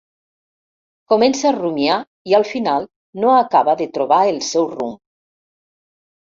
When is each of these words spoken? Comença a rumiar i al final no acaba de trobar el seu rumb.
Comença 1.11 1.43
a 1.49 1.55
rumiar 1.57 1.97
i 2.31 2.35
al 2.37 2.45
final 2.53 2.87
no 3.25 3.35
acaba 3.43 3.77
de 3.83 3.89
trobar 3.99 4.19
el 4.33 4.41
seu 4.49 4.67
rumb. 4.73 4.99